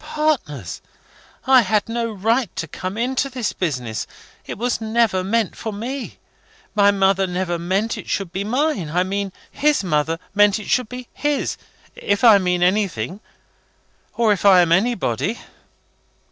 [0.03, 0.81] "Partners!
[1.45, 4.07] I had no right to come into this business.
[4.47, 6.17] It was never meant for me.
[6.73, 8.89] My mother never meant it should be mine.
[8.89, 11.55] I mean, his mother meant it should be his
[11.95, 13.19] if I mean anything
[14.15, 15.39] or if I am anybody."